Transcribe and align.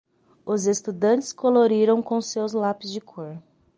Os 0.43 0.65
estudantes 0.65 1.31
coloriram 1.31 2.01
com 2.01 2.19
seus 2.21 2.53
lápis 2.53 2.91
de 2.91 2.99
cor. 2.99 3.37